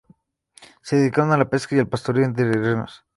[0.81, 3.03] Se dedican a la pesca y al pastoreo de renos.